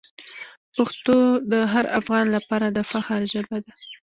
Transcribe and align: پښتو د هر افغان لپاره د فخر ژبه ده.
پښتو 0.75 1.17
د 1.51 1.53
هر 1.73 1.85
افغان 1.99 2.25
لپاره 2.35 2.67
د 2.69 2.79
فخر 2.91 3.21
ژبه 3.33 3.57
ده. 3.65 3.73